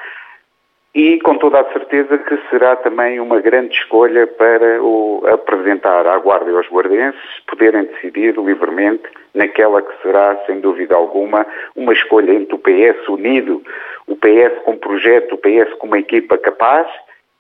e 0.95 1.19
com 1.21 1.37
toda 1.39 1.61
a 1.61 1.73
certeza 1.73 2.19
que 2.19 2.39
será 2.51 2.77
também 2.77 3.19
uma 3.21 3.41
grande 3.41 3.75
escolha 3.75 4.27
para 4.27 4.83
o 4.83 5.23
apresentar 5.27 6.07
à 6.07 6.19
Guarda 6.19 6.51
e 6.51 6.55
aos 6.55 6.69
guardenses 6.69 7.21
poderem 7.47 7.85
decidir 7.85 8.35
livremente 8.39 9.05
naquela 9.35 9.81
que 9.81 10.03
será, 10.03 10.37
sem 10.47 10.61
dúvida 10.61 10.95
alguma, 10.95 11.47
uma 11.75 11.93
escolha 11.93 12.33
entre 12.33 12.55
o 12.55 12.59
PS 12.59 13.09
unido, 13.09 13.63
o 14.07 14.17
PS 14.17 14.63
com 14.65 14.77
projeto, 14.77 15.35
o 15.35 15.39
PS 15.39 15.73
com 15.79 15.87
uma 15.87 15.99
equipa 15.99 16.37
capaz 16.37 16.87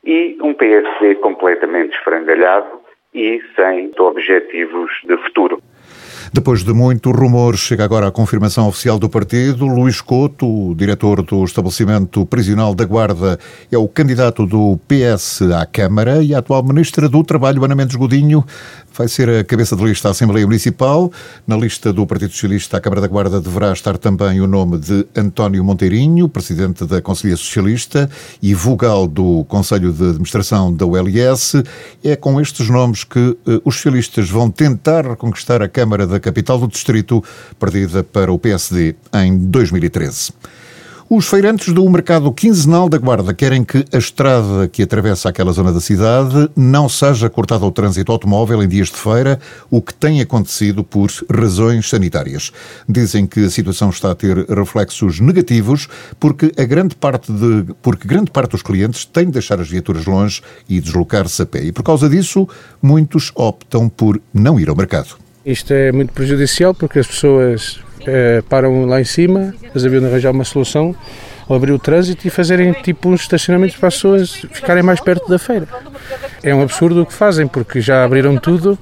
e 0.05 0.37
um 0.41 0.55
PSD 0.55 1.17
completamente 1.17 1.95
esfrangalhado 1.97 2.81
e 3.15 3.43
sem 3.55 3.93
objetivos 3.99 4.91
de 5.05 5.17
futuro. 5.19 5.63
Depois 6.35 6.65
de 6.65 6.73
muito 6.73 7.11
rumor, 7.11 7.59
chega 7.59 7.85
agora 7.85 8.09
a 8.09 8.11
confirmação 8.11 8.67
oficial 8.67 8.99
do 8.99 9.07
partido. 9.07 9.67
Luís 9.67 10.01
Couto, 10.01 10.75
diretor 10.75 11.23
do 11.23 11.45
estabelecimento 11.45 12.25
prisional 12.25 12.75
da 12.75 12.87
Guarda, 12.87 13.39
é 13.71 13.77
o 13.77 13.87
candidato 13.87 14.47
do 14.47 14.81
PS 14.89 15.43
à 15.43 15.67
Câmara 15.67 16.23
e 16.23 16.35
a 16.35 16.39
atual 16.39 16.62
ministra 16.62 17.07
do 17.07 17.23
Trabalho, 17.23 17.62
Ana 17.62 17.75
Mendes 17.75 17.97
Godinho, 17.97 18.43
vai 18.95 19.09
ser 19.09 19.29
a 19.29 19.45
cabeça 19.45 19.75
de 19.75 19.85
lista 19.85 20.09
da 20.09 20.13
Assembleia 20.13 20.47
Municipal. 20.47 21.11
Na 21.47 21.57
lista 21.57 21.93
do 21.93 22.07
Partido 22.07 22.33
Socialista 22.33 22.77
à 22.77 22.81
Câmara 22.81 23.01
da 23.01 23.07
Guarda 23.07 23.41
deverá 23.41 23.73
estar 23.73 23.97
também 23.99 24.41
o 24.41 24.47
nome 24.47 24.79
de 24.79 25.07
António 25.17 25.65
Monteirinho, 25.65 26.29
presidente 26.29 26.85
da 26.85 27.01
Conselhia 27.01 27.37
Socialista 27.37 28.09
e 28.43 28.55
vogal 28.55 29.07
do 29.07 29.45
Conselho 29.45 29.93
de 29.93 30.11
Administração 30.11 30.73
da 30.73 30.87
ULS. 30.87 31.63
É 32.05 32.17
com 32.17 32.41
estes 32.41 32.69
nomes 32.69 33.05
que 33.05 33.37
eh, 33.47 33.61
os 33.65 33.77
socialistas 33.77 34.29
vão 34.29 34.51
tentar 34.51 35.07
reconquistar 35.07 35.63
a 35.63 35.69
Câmara 35.69 36.07
da 36.07 36.21
capital 36.21 36.59
do 36.59 36.69
Distrito, 36.69 37.23
perdida 37.59 38.03
para 38.03 38.33
o 38.33 38.39
PSD 38.39 38.95
em 39.15 39.37
2013. 39.37 40.33
Os 41.14 41.28
feirantes 41.28 41.75
do 41.75 41.87
mercado 41.90 42.33
quinzenal 42.33 42.88
da 42.88 42.97
Guarda 42.97 43.35
querem 43.35 43.62
que 43.62 43.85
a 43.92 43.99
estrada 43.99 44.66
que 44.66 44.83
atravessa 44.83 45.28
aquela 45.28 45.52
zona 45.52 45.71
da 45.71 45.78
cidade 45.78 46.49
não 46.57 46.88
seja 46.88 47.28
cortada 47.28 47.66
ao 47.66 47.71
trânsito 47.71 48.11
automóvel 48.11 48.62
em 48.62 48.66
dias 48.66 48.88
de 48.88 48.97
feira, 48.97 49.38
o 49.71 49.83
que 49.83 49.92
tem 49.92 50.23
acontecido 50.23 50.83
por 50.83 51.11
razões 51.31 51.87
sanitárias. 51.87 52.50
Dizem 52.88 53.26
que 53.26 53.45
a 53.45 53.50
situação 53.50 53.90
está 53.90 54.12
a 54.12 54.14
ter 54.14 54.38
reflexos 54.49 55.21
negativos 55.21 55.87
porque 56.19 56.50
a 56.57 56.64
grande 56.64 56.95
parte 56.95 57.31
de 57.31 57.75
porque 57.83 58.09
grande 58.09 58.31
parte 58.31 58.52
dos 58.52 58.62
clientes 58.62 59.04
tem 59.04 59.26
de 59.26 59.33
deixar 59.33 59.61
as 59.61 59.69
viaturas 59.69 60.07
longe 60.07 60.40
e 60.66 60.81
deslocar-se 60.81 61.42
a 61.42 61.45
pé. 61.45 61.62
E 61.62 61.73
por 61.73 61.83
causa 61.83 62.09
disso, 62.09 62.49
muitos 62.81 63.31
optam 63.35 63.87
por 63.87 64.19
não 64.33 64.59
ir 64.59 64.71
ao 64.71 64.75
mercado. 64.75 65.19
Isto 65.45 65.75
é 65.75 65.92
muito 65.92 66.14
prejudicial 66.14 66.73
porque 66.73 67.00
as 67.00 67.07
pessoas 67.07 67.81
é, 68.07 68.43
param 68.49 68.85
lá 68.87 69.01
em 69.01 69.05
cima, 69.05 69.55
eles 69.63 69.85
haviam 69.85 70.01
de 70.01 70.07
arranjar 70.07 70.33
uma 70.33 70.45
solução, 70.45 70.95
ou 71.49 71.57
abrir 71.57 71.73
o 71.73 71.79
trânsito 71.79 72.27
e 72.27 72.31
fazerem 72.31 72.73
tipo 72.73 73.09
uns 73.09 73.23
estacionamentos 73.23 73.77
para 73.77 73.89
as 73.89 73.95
pessoas 73.95 74.47
ficarem 74.53 74.83
mais 74.83 75.01
perto 75.01 75.29
da 75.29 75.39
feira. 75.39 75.67
É 76.43 76.55
um 76.55 76.63
absurdo 76.63 77.03
o 77.03 77.07
que 77.07 77.13
fazem, 77.13 77.47
porque 77.47 77.81
já 77.81 78.05
abriram 78.05 78.37
tudo 78.37 78.79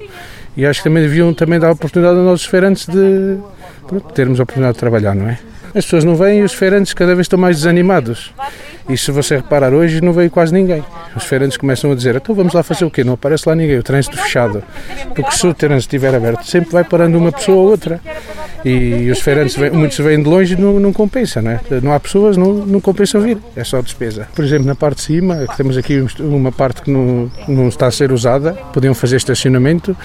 e 0.56 0.66
acho 0.66 0.80
que 0.80 0.84
também 0.88 1.02
deviam 1.02 1.32
também 1.32 1.58
dar 1.58 1.68
a 1.68 1.72
oportunidade 1.72 2.18
aos 2.18 2.26
nossos 2.26 2.46
feirantes 2.46 2.86
de 2.86 3.38
pronto, 3.86 4.12
termos 4.12 4.40
a 4.40 4.42
oportunidade 4.42 4.74
de 4.74 4.80
trabalhar, 4.80 5.14
não 5.14 5.28
é? 5.28 5.38
As 5.74 5.84
pessoas 5.84 6.04
não 6.04 6.16
vêm 6.16 6.40
e 6.40 6.42
os 6.42 6.52
feirantes 6.52 6.92
cada 6.92 7.14
vez 7.14 7.24
estão 7.24 7.38
mais 7.38 7.58
desanimados. 7.58 8.32
E 8.88 8.96
se 8.96 9.10
você 9.12 9.36
reparar 9.36 9.72
hoje, 9.72 10.00
não 10.00 10.12
veio 10.12 10.30
quase 10.30 10.52
ninguém. 10.52 10.84
Os 11.14 11.24
feirantes 11.24 11.56
começam 11.56 11.92
a 11.92 11.94
dizer: 11.94 12.16
então 12.16 12.34
vamos 12.34 12.52
lá 12.52 12.62
fazer 12.62 12.84
o 12.84 12.90
quê? 12.90 13.04
Não 13.04 13.14
aparece 13.14 13.48
lá 13.48 13.54
ninguém, 13.54 13.78
o 13.78 13.82
trânsito 13.82 14.16
fechado. 14.16 14.62
Porque 15.14 15.30
se 15.30 15.46
o 15.46 15.54
trânsito 15.54 15.94
estiver 15.94 16.14
aberto, 16.14 16.44
sempre 16.44 16.70
vai 16.70 16.82
parando 16.82 17.16
uma 17.16 17.30
pessoa 17.30 17.58
ou 17.58 17.70
outra. 17.70 18.00
E 18.64 19.10
os 19.10 19.20
feirantes, 19.20 19.56
muitos 19.56 19.98
vêm 19.98 20.22
de 20.22 20.28
longe 20.28 20.54
e 20.54 20.56
não, 20.56 20.78
não 20.78 20.92
compensa, 20.92 21.40
não 21.40 21.52
é? 21.52 21.60
Não 21.82 21.92
há 21.94 22.00
pessoas, 22.00 22.36
não, 22.36 22.52
não 22.52 22.80
compensa 22.80 23.18
vir, 23.18 23.38
é 23.56 23.64
só 23.64 23.80
despesa. 23.80 24.28
Por 24.34 24.44
exemplo, 24.44 24.66
na 24.66 24.74
parte 24.74 24.98
de 24.98 25.02
cima, 25.04 25.46
temos 25.56 25.78
aqui 25.78 26.04
uma 26.18 26.52
parte 26.52 26.82
que 26.82 26.90
não, 26.90 27.30
não 27.48 27.68
está 27.68 27.86
a 27.86 27.90
ser 27.90 28.12
usada, 28.12 28.52
podiam 28.72 28.94
fazer 28.94 29.16
estacionamento 29.16 29.96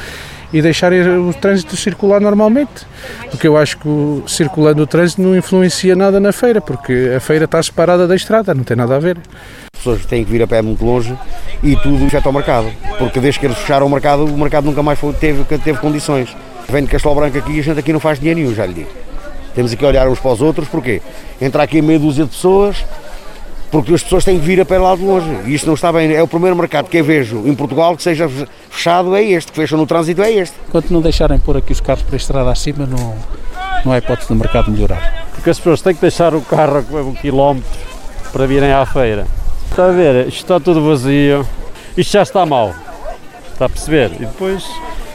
e 0.56 0.62
deixar 0.62 0.94
o 0.94 1.34
trânsito 1.34 1.76
circular 1.76 2.22
normalmente. 2.22 2.88
Porque 3.30 3.46
eu 3.46 3.58
acho 3.58 3.78
que 3.78 4.24
circulando 4.26 4.84
o 4.84 4.88
trânsito 4.88 5.22
não 5.22 5.36
influencia 5.36 5.98
nada 5.98 6.18
na 6.18 6.32
feira, 6.32 6.62
porque 6.62 7.12
a 7.14 7.20
feira 7.20 7.44
está 7.44 7.62
separada 7.62 8.08
da 8.08 8.16
estrada, 8.16 8.54
não 8.54 8.64
tem 8.64 8.78
nada 8.78 8.96
a 8.96 9.00
ver. 9.00 9.18
As 9.18 9.80
pessoas 9.80 10.06
têm 10.06 10.24
que 10.24 10.32
vir 10.32 10.42
a 10.42 10.48
pé 10.48 10.62
muito 10.62 10.86
longe 10.86 11.14
e 11.62 11.76
tudo 11.76 12.06
afeta 12.06 12.30
o 12.30 12.34
mercado, 12.34 12.72
porque 12.98 13.20
desde 13.20 13.38
que 13.38 13.48
eles 13.48 13.58
fecharam 13.58 13.86
o 13.86 13.90
mercado, 13.90 14.24
o 14.24 14.38
mercado 14.38 14.64
nunca 14.64 14.82
mais 14.82 14.98
foi, 14.98 15.12
teve, 15.12 15.44
teve 15.44 15.78
condições. 15.80 16.34
Vem 16.70 16.86
de 16.86 16.90
Castelo 16.90 17.16
Branco 17.16 17.38
aqui 17.38 17.52
e 17.52 17.60
a 17.60 17.64
gente 17.64 17.80
aqui 17.80 17.92
não 17.92 18.00
faz 18.00 18.18
dinheiro 18.18 18.40
nenhum, 18.40 18.56
já 18.56 18.66
lhe 18.66 18.76
digo. 18.76 18.90
Temos 19.54 19.74
aqui 19.74 19.84
a 19.84 19.90
olhar 19.90 20.08
uns 20.08 20.20
para 20.20 20.32
os 20.32 20.42
outros, 20.42 20.70
porquê? 20.70 21.02
Entrar 21.42 21.64
aqui 21.64 21.82
meia 21.82 22.00
dúzia 22.00 22.24
de 22.24 22.30
pessoas, 22.30 22.86
porque 23.76 23.94
as 23.94 24.02
pessoas 24.02 24.24
têm 24.24 24.40
que 24.40 24.46
vir 24.46 24.62
a 24.62 24.64
pé 24.64 24.78
lá 24.78 24.96
de 24.96 25.04
longe. 25.04 25.30
E 25.46 25.54
isto 25.54 25.68
não 25.68 25.74
está 25.74 25.92
bem. 25.92 26.14
É 26.14 26.24
o 26.24 26.28
primeiro 26.28 26.56
mercado 26.56 26.88
que 26.88 26.96
eu 26.96 27.04
vejo 27.04 27.46
em 27.46 27.54
Portugal 27.54 27.94
que 27.98 28.02
seja 28.02 28.30
fechado, 28.70 29.14
é 29.14 29.22
este, 29.22 29.52
que 29.52 29.58
fecha 29.58 29.76
no 29.76 29.86
trânsito 29.86 30.22
é 30.22 30.32
este. 30.32 30.56
Enquanto 30.70 30.92
não 30.92 31.02
deixarem 31.02 31.38
pôr 31.38 31.58
aqui 31.58 31.74
os 31.74 31.82
carros 31.82 32.02
para 32.02 32.16
a 32.16 32.18
estrada 32.18 32.50
acima, 32.50 32.86
não, 32.86 33.14
não 33.84 33.92
há 33.92 33.98
hipótese 33.98 34.30
do 34.30 34.36
mercado 34.36 34.72
melhorar. 34.72 35.28
Porque 35.34 35.50
as 35.50 35.58
pessoas 35.58 35.82
têm 35.82 35.94
que 35.94 36.00
deixar 36.00 36.34
o 36.34 36.40
carro 36.40 36.86
a 36.90 37.02
um 37.02 37.14
quilómetro 37.16 37.70
para 38.32 38.48
virem 38.48 38.72
à 38.72 38.86
feira. 38.86 39.28
Está 39.70 39.88
a 39.88 39.92
ver, 39.92 40.28
isto 40.28 40.38
está 40.44 40.58
tudo 40.58 40.82
vazio, 40.82 41.46
isto 41.98 42.14
já 42.14 42.24
está 42.24 42.46
mal, 42.46 42.74
está 43.52 43.66
a 43.66 43.70
perceber? 43.70 44.12
E 44.16 44.26
depois 44.26 44.64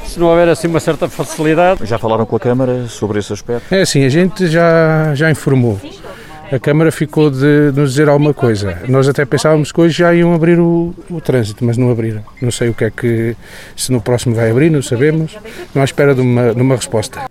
se 0.05 0.21
não 0.21 0.27
houver 0.27 0.51
assim 0.51 0.69
uma 0.69 0.81
certa 0.81 1.09
facilidade. 1.09 1.87
Já 1.87 1.97
falaram 1.97 2.27
com 2.27 2.37
a 2.37 2.41
Câmara 2.41 2.87
sobre 2.89 3.21
esse 3.21 3.33
aspecto? 3.33 3.75
É 3.75 3.81
assim, 3.81 4.05
a 4.05 4.09
gente 4.11 4.49
já, 4.49 5.15
já 5.15 5.31
informou 5.31 5.81
a 6.53 6.59
Câmara 6.59 6.91
ficou 6.91 7.31
de 7.31 7.73
nos 7.75 7.91
dizer 7.91 8.09
alguma 8.09 8.35
coisa. 8.35 8.83
Nós 8.89 9.09
até 9.09 9.25
pensávamos 9.25 9.71
que 9.71 9.81
hoje 9.81 9.99
já 9.99 10.15
iam 10.15 10.35
abrir 10.35 10.59
o, 10.59 10.93
o 11.09 11.21
trânsito, 11.21 11.65
mas 11.65 11.77
não 11.77 11.91
abriram. 11.91 12.25
Não 12.43 12.51
sei 12.51 12.69
o 12.69 12.75
que 12.75 12.85
é 12.85 12.91
que, 12.91 13.37
se 13.77 13.93
no 13.93 14.01
próximo 14.01 14.35
vai 14.35 14.51
abrir, 14.51 14.71
não 14.71 14.83
sabemos. 14.83 15.37
Não 15.75 15.83
à 15.83 15.85
espera 15.85 16.15
de 16.15 16.21
uma, 16.21 16.53
de 16.53 16.61
uma 16.61 16.75
resposta. 16.75 17.31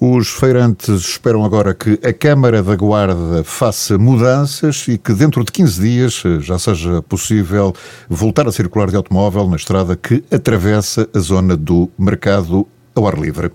Os 0.00 0.30
feirantes 0.30 0.88
esperam 0.88 1.44
agora 1.44 1.72
que 1.72 2.00
a 2.04 2.12
Câmara 2.12 2.60
da 2.60 2.74
Guarda 2.74 3.44
faça 3.44 3.96
mudanças 3.96 4.86
e 4.88 4.98
que 4.98 5.12
dentro 5.12 5.44
de 5.44 5.52
15 5.52 5.80
dias 5.80 6.22
já 6.40 6.58
seja 6.58 7.00
possível 7.02 7.72
voltar 8.08 8.48
a 8.48 8.52
circular 8.52 8.90
de 8.90 8.96
automóvel 8.96 9.48
na 9.48 9.54
estrada 9.54 9.94
que 9.94 10.24
atravessa 10.28 11.08
a 11.14 11.18
zona 11.20 11.56
do 11.56 11.88
mercado 11.96 12.66
ao 12.96 13.06
ar 13.06 13.16
livre. 13.16 13.52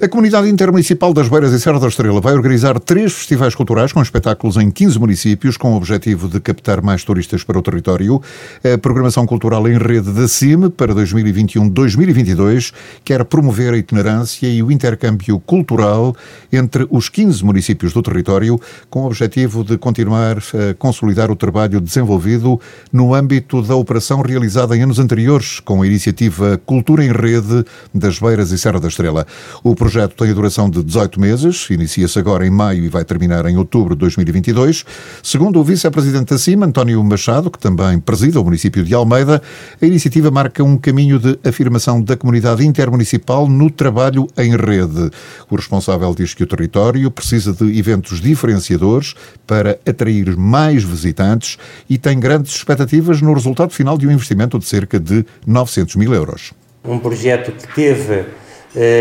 A 0.00 0.06
Comunidade 0.06 0.48
Intermunicipal 0.48 1.12
das 1.12 1.26
Beiras 1.26 1.52
e 1.52 1.58
Serra 1.58 1.80
da 1.80 1.88
Estrela 1.88 2.20
vai 2.20 2.32
organizar 2.32 2.78
três 2.78 3.12
festivais 3.12 3.56
culturais 3.56 3.92
com 3.92 4.00
espetáculos 4.00 4.56
em 4.56 4.70
15 4.70 4.96
municípios, 4.96 5.56
com 5.56 5.72
o 5.72 5.76
objetivo 5.76 6.28
de 6.28 6.38
captar 6.38 6.80
mais 6.80 7.02
turistas 7.02 7.42
para 7.42 7.58
o 7.58 7.62
território. 7.62 8.22
A 8.62 8.78
programação 8.78 9.26
cultural 9.26 9.66
em 9.66 9.76
rede 9.76 10.12
da 10.12 10.28
CIM 10.28 10.70
para 10.70 10.94
2021-2022 10.94 12.72
quer 13.04 13.24
promover 13.24 13.74
a 13.74 13.76
itinerância 13.76 14.46
e 14.46 14.62
o 14.62 14.70
intercâmbio 14.70 15.40
cultural 15.40 16.14
entre 16.52 16.86
os 16.90 17.08
15 17.08 17.44
municípios 17.44 17.92
do 17.92 18.00
território, 18.00 18.60
com 18.88 19.00
o 19.00 19.06
objetivo 19.06 19.64
de 19.64 19.76
continuar 19.78 20.38
a 20.38 20.74
consolidar 20.74 21.28
o 21.28 21.34
trabalho 21.34 21.80
desenvolvido 21.80 22.60
no 22.92 23.14
âmbito 23.14 23.62
da 23.62 23.74
operação 23.74 24.20
realizada 24.20 24.76
em 24.76 24.82
anos 24.84 25.00
anteriores, 25.00 25.58
com 25.58 25.82
a 25.82 25.86
iniciativa 25.88 26.56
Cultura 26.64 27.04
em 27.04 27.10
Rede 27.10 27.64
das 27.92 28.20
Beiras 28.20 28.52
e 28.52 28.58
Serra 28.58 28.78
da 28.78 28.86
Estrela. 28.86 29.26
O 29.64 29.74
projeto 29.88 30.16
tem 30.16 30.30
a 30.30 30.34
duração 30.34 30.68
de 30.68 30.84
18 30.84 31.18
meses, 31.18 31.66
inicia-se 31.70 32.18
agora 32.18 32.46
em 32.46 32.50
maio 32.50 32.84
e 32.84 32.90
vai 32.90 33.06
terminar 33.06 33.46
em 33.46 33.56
outubro 33.56 33.94
de 33.94 34.00
2022. 34.00 34.84
Segundo 35.22 35.58
o 35.58 35.64
vice-presidente 35.64 36.28
da 36.28 36.36
CIMA, 36.36 36.66
António 36.66 37.02
Machado, 37.02 37.50
que 37.50 37.58
também 37.58 37.98
preside 37.98 38.36
o 38.36 38.44
município 38.44 38.84
de 38.84 38.92
Almeida, 38.92 39.40
a 39.80 39.86
iniciativa 39.86 40.30
marca 40.30 40.62
um 40.62 40.76
caminho 40.76 41.18
de 41.18 41.38
afirmação 41.42 42.02
da 42.02 42.18
comunidade 42.18 42.66
intermunicipal 42.66 43.48
no 43.48 43.70
trabalho 43.70 44.26
em 44.36 44.50
rede. 44.50 45.10
O 45.48 45.56
responsável 45.56 46.14
diz 46.14 46.34
que 46.34 46.42
o 46.42 46.46
território 46.46 47.10
precisa 47.10 47.54
de 47.54 47.78
eventos 47.78 48.20
diferenciadores 48.20 49.14
para 49.46 49.78
atrair 49.88 50.36
mais 50.36 50.84
visitantes 50.84 51.56
e 51.88 51.96
tem 51.96 52.20
grandes 52.20 52.54
expectativas 52.54 53.22
no 53.22 53.32
resultado 53.32 53.72
final 53.72 53.96
de 53.96 54.06
um 54.06 54.10
investimento 54.10 54.58
de 54.58 54.66
cerca 54.66 55.00
de 55.00 55.24
900 55.46 55.96
mil 55.96 56.12
euros. 56.12 56.52
Um 56.84 56.98
projeto 56.98 57.52
que 57.52 57.74
teve 57.74 58.26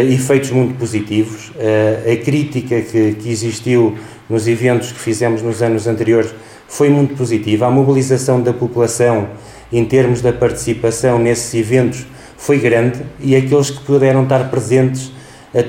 efeitos 0.10 0.52
muito 0.52 0.76
positivos. 0.76 1.50
Uh, 1.50 2.14
a 2.14 2.24
crítica 2.24 2.82
que, 2.82 3.14
que 3.14 3.30
existiu 3.30 3.98
nos 4.30 4.48
eventos 4.48 4.92
que 4.92 5.00
fizemos 5.00 5.42
nos 5.42 5.62
anos 5.62 5.88
anteriores 5.88 6.34
foi 6.68 6.90
muito 6.90 7.16
positiva. 7.16 7.66
A 7.66 7.72
mobilização 7.72 8.42
da 8.42 8.54
população 8.54 9.30
em 9.72 9.84
termos 9.86 10.22
da 10.22 10.32
participação 10.32 11.20
nesses 11.20 11.54
eventos 11.54 12.06
foi 12.38 12.60
grande 12.60 13.02
e 13.20 13.36
aqueles 13.36 13.70
que 13.70 13.84
puderam 13.84 14.24
estar 14.24 14.50
presentes 14.50 15.12
a, 15.54 15.64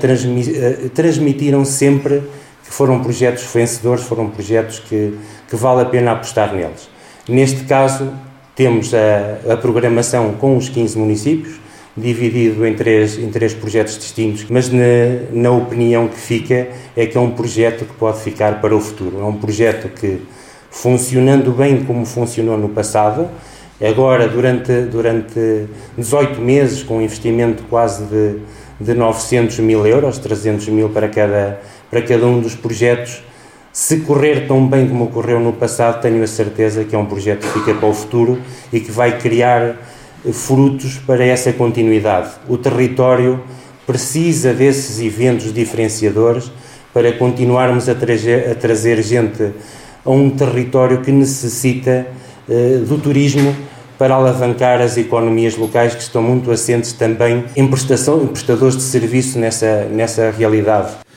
transmitiram 0.95 1.65
sempre 1.65 2.23
que 2.65 2.75
foram 2.75 3.01
projetos 3.01 3.45
vencedores, 3.53 4.05
foram 4.05 4.29
projetos 4.29 4.79
que, 4.81 5.15
que 5.49 5.57
vale 5.57 5.83
a 5.83 5.85
pena 5.87 6.13
apostar 6.13 6.55
neles. 6.55 6.89
Neste 7.27 7.65
caso, 7.65 8.13
temos 8.55 8.93
a, 8.93 9.53
a 9.53 9.57
programação 9.57 10.35
com 10.35 10.57
os 10.57 10.69
15 10.69 10.99
municípios, 10.99 11.61
dividido 12.01 12.67
em 12.67 12.75
três, 12.75 13.19
em 13.19 13.31
três 13.31 13.53
projetos 13.53 13.99
distintos, 13.99 14.47
mas 14.49 14.71
na, 14.71 14.81
na 15.33 15.51
opinião 15.51 16.09
que 16.09 16.19
fica 16.19 16.69
é 16.97 17.07
que 17.07 17.17
é 17.17 17.21
um 17.21 17.31
projeto 17.31 17.85
que 17.85 17.95
pode 17.95 18.21
ficar 18.21 18.61
para 18.61 18.75
o 18.75 18.81
futuro. 18.81 19.21
É 19.21 19.25
um 19.25 19.35
projeto 19.35 19.89
que, 19.89 20.21
funcionando 20.71 21.53
bem 21.53 21.85
como 21.85 22.07
funcionou 22.07 22.57
no 22.57 22.69
passado, 22.69 23.29
agora 23.81 24.29
durante, 24.29 24.83
durante 24.83 25.67
18 25.97 26.41
meses, 26.41 26.83
com 26.83 26.99
um 26.99 27.03
investimento 27.03 27.63
quase 27.65 28.05
de, 28.05 28.37
de 28.81 28.95
900 28.95 29.59
mil 29.61 29.87
euros, 29.87 30.19
300 30.19 30.69
mil 30.69 30.89
para 30.89 31.09
cada, 31.09 31.61
para 31.91 32.03
cada 32.03 32.27
um 32.27 32.41
dos 32.41 32.55
projetos, 32.55 33.23
se 33.73 34.01
correr 34.01 34.47
tão 34.49 34.67
bem 34.67 34.89
como 34.89 35.05
ocorreu 35.05 35.39
no 35.39 35.53
passado, 35.53 36.01
tenho 36.01 36.23
a 36.23 36.27
certeza 36.27 36.85
que 36.85 36.97
é 36.97 36.99
um 36.99 37.07
projeto 37.07 37.47
que 37.47 37.61
fica 37.61 37.75
para 37.75 37.89
o 37.89 37.95
futuro 37.95 38.41
e 38.73 38.81
que 38.81 38.91
vai 38.91 39.19
criar 39.19 39.77
frutos 40.33 40.99
para 41.07 41.25
essa 41.25 41.53
continuidade. 41.53 42.31
O 42.49 42.57
território 42.57 43.41
precisa 43.87 44.53
desses 44.53 45.01
eventos 45.01 45.53
diferenciadores 45.53 46.51
para 46.93 47.13
continuarmos 47.13 47.89
a 47.89 47.95
trazer, 47.95 48.51
a 48.51 48.55
trazer 48.55 49.03
gente 49.03 49.53
a 50.05 50.11
um 50.11 50.31
território 50.31 51.01
que 51.01 51.13
necessita 51.13 52.07
uh, 52.49 52.79
do 52.85 52.99
turismo 52.99 53.55
para 53.99 54.15
alavancar 54.15 54.81
as 54.81 54.97
economias 54.97 55.57
locais 55.57 55.95
que 55.95 56.03
estão 56.03 56.23
muito 56.23 56.51
assentes 56.51 56.93
também 56.93 57.45
em, 57.57 57.67
prestação, 57.67 58.23
em 58.23 58.27
prestadores 58.29 58.77
de 58.77 58.83
serviço 58.83 59.39
nessa, 59.39 59.85
nessa 59.85 60.31
realidade. 60.31 61.08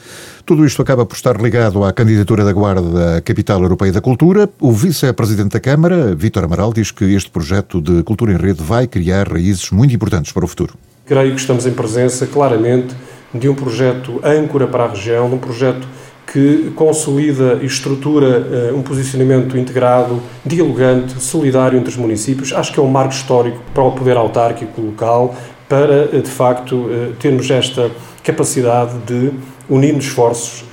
Tudo 0.51 0.65
isto 0.65 0.81
acaba 0.81 1.05
por 1.05 1.15
estar 1.15 1.41
ligado 1.41 1.81
à 1.85 1.93
candidatura 1.93 2.43
da 2.43 2.51
Guarda 2.51 3.15
à 3.15 3.21
Capital 3.21 3.61
Europeia 3.61 3.93
da 3.93 4.01
Cultura. 4.01 4.49
O 4.59 4.73
vice-presidente 4.73 5.51
da 5.51 5.61
Câmara, 5.61 6.13
Vítor 6.13 6.43
Amaral, 6.43 6.73
diz 6.73 6.91
que 6.91 7.05
este 7.05 7.31
projeto 7.31 7.79
de 7.79 8.03
cultura 8.03 8.33
em 8.33 8.35
rede 8.35 8.61
vai 8.61 8.85
criar 8.85 9.29
raízes 9.29 9.71
muito 9.71 9.95
importantes 9.95 10.33
para 10.33 10.43
o 10.43 10.47
futuro. 10.49 10.73
Creio 11.05 11.33
que 11.33 11.39
estamos 11.39 11.65
em 11.65 11.71
presença, 11.71 12.27
claramente, 12.27 12.93
de 13.33 13.47
um 13.47 13.55
projeto 13.55 14.19
âncora 14.25 14.67
para 14.67 14.83
a 14.83 14.87
região, 14.89 15.29
de 15.29 15.35
um 15.35 15.37
projeto 15.37 15.87
que 16.33 16.73
consolida 16.75 17.59
e 17.61 17.65
estrutura 17.65 18.73
uh, 18.73 18.77
um 18.77 18.81
posicionamento 18.81 19.57
integrado, 19.57 20.21
dialogante, 20.45 21.13
solidário 21.23 21.79
entre 21.79 21.91
os 21.91 21.95
municípios. 21.95 22.51
Acho 22.51 22.73
que 22.73 22.79
é 22.81 22.83
um 22.83 22.91
marco 22.91 23.13
histórico 23.13 23.61
para 23.73 23.83
o 23.83 23.93
poder 23.93 24.17
autárquico 24.17 24.81
local, 24.81 25.33
para, 25.69 26.09
uh, 26.13 26.21
de 26.21 26.29
facto, 26.29 26.75
uh, 26.75 27.13
termos 27.21 27.49
esta 27.49 27.89
capacidade 28.21 28.97
de, 29.07 29.31
unindo 29.69 29.99
esforços, 29.99 30.63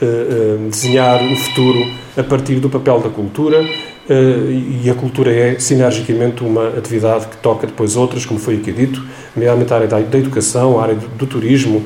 desenhar 0.71 1.23
um 1.23 1.37
futuro 1.37 1.79
a 2.17 2.23
partir 2.23 2.57
do 2.57 2.69
papel 2.69 3.01
da 3.01 3.09
cultura, 3.09 3.65
Uh, 4.09 4.81
e 4.83 4.89
a 4.89 4.95
cultura 4.95 5.31
é 5.31 5.59
sinergicamente 5.59 6.43
uma 6.43 6.69
atividade 6.69 7.27
que 7.27 7.37
toca 7.37 7.67
depois 7.67 7.95
outras, 7.95 8.25
como 8.25 8.41
foi 8.41 8.57
aqui 8.57 8.73
dito, 8.73 9.05
nomeadamente 9.37 9.71
a 9.71 9.77
área 9.77 9.87
da, 9.87 10.19
educação, 10.19 10.81
a 10.81 10.83
área 10.83 10.95
do, 10.95 11.27
turismo, 11.27 11.85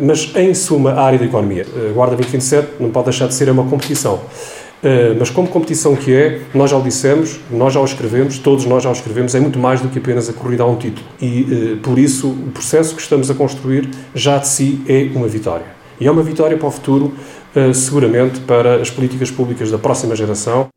mas 0.00 0.30
em 0.36 0.54
suma 0.54 0.92
a 0.92 1.02
área 1.02 1.18
da 1.18 1.24
economia. 1.24 1.66
Guarda 1.92 2.14
2027 2.14 2.74
não 2.78 2.90
pode 2.90 3.06
deixar 3.06 3.26
de 3.26 3.34
ser 3.34 3.50
uma 3.50 3.64
competição. 3.64 4.20
Mas 5.18 5.30
como 5.30 5.48
competição 5.48 5.96
que 5.96 6.14
é, 6.14 6.40
nós 6.54 6.70
já 6.70 6.76
o 6.76 6.82
dissemos, 6.82 7.40
nós 7.50 7.72
já 7.72 7.80
o 7.80 7.84
escrevemos, 7.84 8.38
todos 8.38 8.66
nós 8.66 8.84
já 8.84 8.90
o 8.90 8.92
escrevemos, 8.92 9.34
é 9.34 9.40
muito 9.40 9.58
mais 9.58 9.80
do 9.80 9.88
que 9.88 9.98
apenas 9.98 10.28
a 10.28 10.32
corrida 10.32 10.62
a 10.62 10.66
um 10.66 10.76
título. 10.76 11.04
E 11.20 11.78
por 11.82 11.98
isso 11.98 12.28
o 12.28 12.50
processo 12.52 12.94
que 12.94 13.02
estamos 13.02 13.30
a 13.30 13.34
construir 13.34 13.88
já 14.14 14.38
de 14.38 14.46
si 14.46 14.80
é 14.86 15.08
uma 15.12 15.26
vitória. 15.26 15.66
E 16.00 16.06
é 16.06 16.10
uma 16.10 16.22
vitória 16.22 16.56
para 16.56 16.68
o 16.68 16.70
futuro, 16.70 17.14
seguramente 17.72 18.40
para 18.40 18.80
as 18.80 18.90
políticas 18.90 19.30
públicas 19.30 19.70
da 19.70 19.78
próxima 19.78 20.16
geração. 20.16 20.68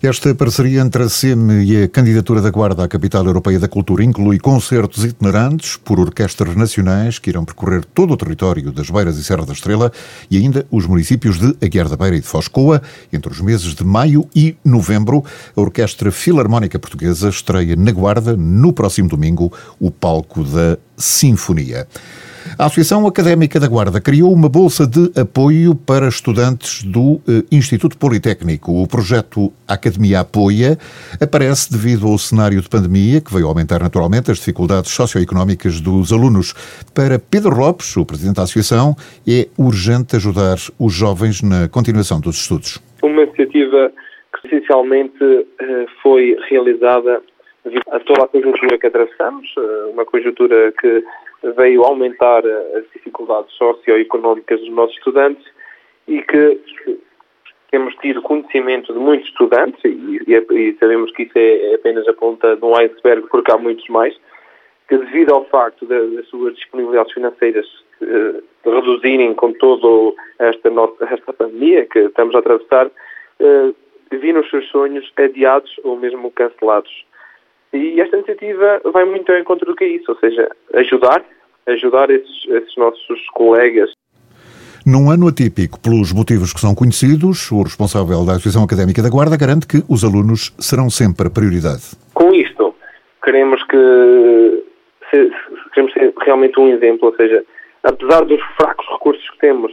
Esta 0.00 0.32
parceria 0.32 0.80
entre 0.80 1.02
a 1.02 1.08
SEM 1.08 1.64
e 1.64 1.82
a 1.82 1.88
candidatura 1.88 2.40
da 2.40 2.50
Guarda 2.50 2.84
à 2.84 2.88
Capital 2.88 3.26
Europeia 3.26 3.58
da 3.58 3.66
Cultura 3.66 4.04
inclui 4.04 4.38
concertos 4.38 5.04
itinerantes 5.04 5.76
por 5.76 5.98
orquestras 5.98 6.54
nacionais 6.54 7.18
que 7.18 7.30
irão 7.30 7.44
percorrer 7.44 7.84
todo 7.84 8.12
o 8.12 8.16
território 8.16 8.70
das 8.70 8.90
Beiras 8.90 9.18
e 9.18 9.24
Serra 9.24 9.44
da 9.44 9.52
Estrela 9.52 9.90
e 10.30 10.36
ainda 10.36 10.64
os 10.70 10.86
municípios 10.86 11.40
de 11.40 11.56
Aguiar 11.60 11.88
da 11.88 11.96
Beira 11.96 12.16
e 12.16 12.20
de 12.20 12.26
Foscoa. 12.28 12.80
Entre 13.12 13.32
os 13.32 13.40
meses 13.40 13.74
de 13.74 13.84
maio 13.84 14.24
e 14.36 14.56
novembro, 14.64 15.24
a 15.56 15.60
Orquestra 15.60 16.12
Filarmónica 16.12 16.78
Portuguesa 16.78 17.28
estreia 17.28 17.74
na 17.74 17.90
Guarda, 17.90 18.36
no 18.36 18.72
próximo 18.72 19.08
domingo, 19.08 19.52
o 19.80 19.90
palco 19.90 20.44
da 20.44 20.78
Sinfonia. 20.96 21.88
A 22.60 22.66
Associação 22.66 23.06
Académica 23.06 23.60
da 23.60 23.68
Guarda 23.68 24.00
criou 24.00 24.32
uma 24.32 24.48
bolsa 24.48 24.84
de 24.84 25.12
apoio 25.16 25.76
para 25.76 26.08
estudantes 26.08 26.82
do 26.82 27.20
eh, 27.22 27.46
Instituto 27.52 27.96
Politécnico. 27.96 28.82
O 28.82 28.88
projeto 28.88 29.52
Academia 29.68 30.26
Apoia 30.26 30.76
aparece 31.22 31.70
devido 31.70 32.08
ao 32.08 32.18
cenário 32.18 32.60
de 32.60 32.68
pandemia, 32.68 33.20
que 33.20 33.32
veio 33.32 33.46
aumentar 33.46 33.78
naturalmente 33.78 34.32
as 34.32 34.38
dificuldades 34.38 34.90
socioeconómicas 34.90 35.80
dos 35.80 36.12
alunos. 36.12 36.52
Para 36.92 37.20
Pedro 37.20 37.54
Lopes, 37.54 37.96
o 37.96 38.04
presidente 38.04 38.38
da 38.38 38.42
Associação, 38.42 38.96
é 39.22 39.46
urgente 39.56 40.16
ajudar 40.16 40.58
os 40.80 40.92
jovens 40.92 41.40
na 41.40 41.68
continuação 41.68 42.18
dos 42.20 42.42
estudos. 42.42 42.82
Uma 43.04 43.22
iniciativa 43.22 43.92
que 44.34 44.48
essencialmente 44.48 45.22
eh, 45.22 45.86
foi 46.02 46.36
realizada 46.50 47.22
a 47.92 48.00
toda 48.00 48.24
a 48.24 48.26
conjuntura 48.26 48.76
que 48.78 48.86
atravessamos, 48.88 49.46
eh, 49.56 49.90
uma 49.92 50.04
conjuntura 50.04 50.72
que 50.72 51.04
veio 51.42 51.84
aumentar 51.84 52.44
as 52.46 52.84
dificuldades 52.92 53.52
socioeconómicas 53.54 54.60
dos 54.60 54.70
nossos 54.70 54.96
estudantes 54.96 55.44
e 56.06 56.22
que 56.22 56.60
temos 57.70 57.94
tido 57.96 58.22
conhecimento 58.22 58.92
de 58.92 58.98
muitos 58.98 59.28
estudantes 59.28 59.80
e, 59.84 60.20
e, 60.26 60.76
sabemos 60.80 61.12
que 61.12 61.24
isso 61.24 61.32
é 61.36 61.74
apenas 61.74 62.08
a 62.08 62.12
ponta 62.14 62.56
de 62.56 62.64
um 62.64 62.74
iceberg 62.76 63.26
porque 63.28 63.52
há 63.52 63.58
muitos 63.58 63.86
mais 63.88 64.18
que 64.88 64.96
devido 64.96 65.34
ao 65.34 65.44
facto 65.44 65.84
das 65.86 66.26
suas 66.28 66.54
disponibilidades 66.54 67.12
financeiras 67.12 67.66
eh, 68.00 68.42
reduzirem 68.64 69.34
com 69.34 69.52
toda 69.52 70.14
esta, 70.38 70.70
nossa, 70.70 71.04
esta 71.04 71.32
pandemia 71.32 71.84
que 71.86 71.98
estamos 71.98 72.34
a 72.34 72.38
atravessar, 72.38 72.90
eh, 73.40 73.74
viram 74.12 74.40
os 74.40 74.48
seus 74.48 74.66
sonhos 74.68 75.10
adiados 75.16 75.70
ou 75.84 75.96
mesmo 75.96 76.30
cancelados. 76.30 77.04
E 77.72 78.00
esta 78.00 78.16
iniciativa 78.16 78.80
vai 78.92 79.04
muito 79.04 79.30
ao 79.30 79.38
encontro 79.38 79.66
do 79.66 79.74
que 79.74 79.84
é 79.84 79.88
isso, 79.88 80.10
ou 80.10 80.18
seja, 80.18 80.48
ajudar, 80.74 81.22
ajudar 81.66 82.10
esses, 82.10 82.46
esses 82.48 82.76
nossos 82.76 83.28
colegas. 83.34 83.90
Num 84.86 85.10
ano 85.10 85.28
atípico, 85.28 85.78
pelos 85.78 86.14
motivos 86.14 86.52
que 86.52 86.60
são 86.60 86.74
conhecidos, 86.74 87.50
o 87.52 87.62
responsável 87.62 88.24
da 88.24 88.32
Associação 88.32 88.64
Académica 88.64 89.02
da 89.02 89.10
Guarda 89.10 89.36
garante 89.36 89.66
que 89.66 89.84
os 89.86 90.02
alunos 90.02 90.54
serão 90.58 90.88
sempre 90.88 91.26
a 91.26 91.30
prioridade. 91.30 91.92
Com 92.14 92.32
isto, 92.32 92.74
queremos 93.22 93.62
que 93.64 94.64
queremos 95.74 95.92
ser 95.92 96.12
realmente 96.24 96.58
um 96.58 96.68
exemplo, 96.68 97.08
ou 97.08 97.14
seja, 97.16 97.44
apesar 97.82 98.24
dos 98.24 98.40
fracos 98.56 98.86
recursos 98.90 99.28
que 99.30 99.38
temos, 99.38 99.72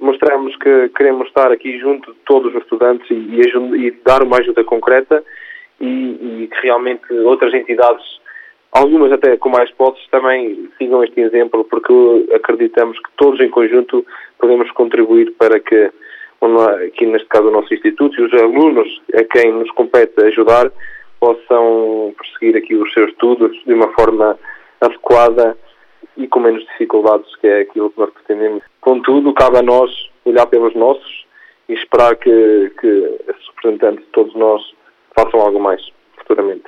mostramos 0.00 0.56
que 0.56 0.88
queremos 0.90 1.28
estar 1.28 1.50
aqui 1.50 1.78
junto 1.78 2.12
de 2.12 2.18
todos 2.26 2.54
os 2.54 2.62
estudantes 2.62 3.08
e, 3.10 3.14
e, 3.14 3.86
e 3.86 3.90
dar 4.04 4.22
uma 4.22 4.38
ajuda 4.38 4.64
concreta 4.64 5.22
e, 5.80 6.44
e 6.44 6.48
que 6.48 6.60
realmente 6.62 7.12
outras 7.12 7.52
entidades, 7.54 8.04
algumas 8.72 9.12
até 9.12 9.36
com 9.36 9.48
mais 9.48 9.70
posses, 9.72 10.06
também 10.10 10.68
sigam 10.78 11.02
este 11.04 11.20
exemplo, 11.20 11.64
porque 11.64 11.92
acreditamos 12.34 12.98
que 12.98 13.10
todos 13.16 13.40
em 13.40 13.50
conjunto 13.50 14.04
podemos 14.38 14.70
contribuir 14.72 15.32
para 15.38 15.60
que, 15.60 15.90
aqui 16.86 17.06
neste 17.06 17.28
caso 17.28 17.48
o 17.48 17.52
nosso 17.52 17.72
Instituto 17.72 18.20
e 18.20 18.24
os 18.24 18.34
alunos 18.34 19.02
a 19.14 19.24
quem 19.24 19.52
nos 19.52 19.70
compete 19.72 20.20
ajudar, 20.24 20.70
possam 21.20 22.14
prosseguir 22.16 22.56
aqui 22.56 22.74
os 22.74 22.92
seus 22.92 23.10
estudos 23.10 23.56
de 23.64 23.74
uma 23.74 23.92
forma 23.92 24.38
adequada 24.80 25.56
e 26.16 26.26
com 26.26 26.40
menos 26.40 26.64
dificuldades, 26.66 27.34
que 27.36 27.46
é 27.46 27.60
aquilo 27.60 27.90
que 27.90 28.00
nós 28.00 28.10
pretendemos. 28.10 28.62
Contudo, 28.80 29.32
cabe 29.34 29.58
a 29.58 29.62
nós 29.62 29.90
olhar 30.24 30.46
pelos 30.46 30.74
nossos 30.74 31.26
e 31.68 31.74
esperar 31.74 32.16
que, 32.16 32.72
que 32.80 33.18
representantes 33.54 34.04
de 34.04 34.10
todos 34.10 34.34
nós 34.34 34.62
façam 35.18 35.40
algo 35.40 35.60
mais 35.60 35.80
futuramente. 36.16 36.64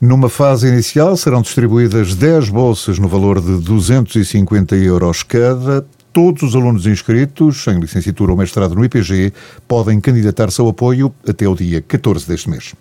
Numa 0.00 0.28
fase 0.28 0.68
inicial 0.68 1.16
serão 1.16 1.42
distribuídas 1.42 2.14
10 2.14 2.50
bolsas 2.50 2.98
no 2.98 3.08
valor 3.08 3.40
de 3.40 3.60
250 3.60 4.76
euros 4.76 5.22
cada. 5.22 5.86
Todos 6.12 6.42
os 6.42 6.56
alunos 6.56 6.86
inscritos 6.86 7.66
em 7.68 7.78
licenciatura 7.78 8.32
ou 8.32 8.38
mestrado 8.38 8.74
no 8.74 8.84
IPG 8.84 9.32
podem 9.68 10.00
candidatar-se 10.00 10.60
ao 10.60 10.68
apoio 10.68 11.12
até 11.28 11.46
o 11.46 11.54
dia 11.54 11.80
14 11.82 12.26
deste 12.26 12.50
mês. 12.50 12.74